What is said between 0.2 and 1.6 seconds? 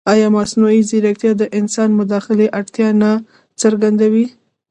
مصنوعي ځیرکتیا د